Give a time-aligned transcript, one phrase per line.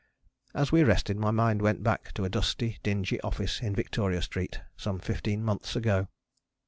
[0.55, 4.59] As we rested my mind went back to a dusty, dingy office in Victoria Street
[4.75, 6.07] some fifteen months ago.